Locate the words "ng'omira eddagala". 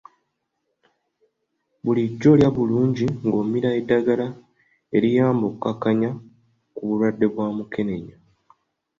3.25-4.27